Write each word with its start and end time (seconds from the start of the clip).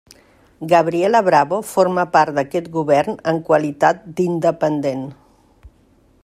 Gabriela 0.71 1.19
Bravo 1.27 1.59
forma 1.73 2.05
part 2.15 2.35
d'aquest 2.39 2.71
govern 2.77 3.19
en 3.33 3.43
qualitat 3.51 4.03
d'independent. 4.21 5.07